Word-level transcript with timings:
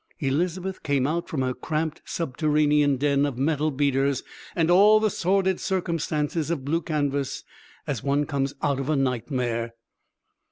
Elizabeth 0.19 0.81
came 0.81 1.05
out 1.05 1.29
from 1.29 1.43
her 1.43 1.53
cramped 1.53 2.01
subterranean 2.05 2.97
den 2.97 3.23
of 3.23 3.37
metal 3.37 3.69
beaters 3.69 4.23
and 4.55 4.71
all 4.71 4.99
the 4.99 5.11
sordid 5.11 5.59
circumstances 5.59 6.49
of 6.49 6.65
blue 6.65 6.81
canvas, 6.81 7.43
as 7.85 8.01
one 8.01 8.25
comes 8.25 8.55
out 8.63 8.79
of 8.79 8.89
a 8.89 8.95
nightmare. 8.95 9.75